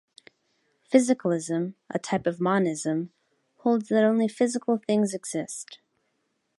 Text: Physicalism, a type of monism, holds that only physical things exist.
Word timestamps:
Physicalism, 0.91 1.75
a 1.91 1.99
type 1.99 2.25
of 2.25 2.41
monism, 2.41 3.11
holds 3.57 3.89
that 3.89 4.03
only 4.03 4.27
physical 4.27 4.79
things 4.79 5.13
exist. 5.13 5.77